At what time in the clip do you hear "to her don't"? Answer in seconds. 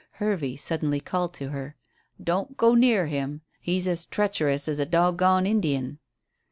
1.35-2.57